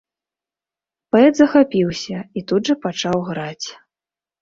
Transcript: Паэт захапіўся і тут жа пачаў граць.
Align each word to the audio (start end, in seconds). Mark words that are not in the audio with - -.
Паэт 1.11 1.33
захапіўся 1.41 2.17
і 2.41 2.47
тут 2.51 2.61
жа 2.73 2.81
пачаў 2.89 3.17
граць. 3.33 3.67